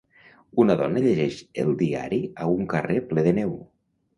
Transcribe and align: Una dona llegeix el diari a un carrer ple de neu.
Una 0.63 0.77
dona 0.79 1.03
llegeix 1.03 1.37
el 1.65 1.69
diari 1.83 2.19
a 2.47 2.51
un 2.55 2.67
carrer 2.75 2.99
ple 3.13 3.29
de 3.29 3.37
neu. 3.43 3.55